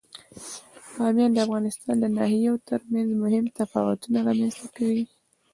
بامیان 0.95 1.31
د 1.33 1.37
افغانستان 1.47 1.95
د 1.99 2.05
ناحیو 2.17 2.53
ترمنځ 2.67 3.09
مهم 3.23 3.45
تفاوتونه 3.59 4.17
رامنځ 4.27 4.53
ته 4.61 4.67
کوي. 4.77 5.03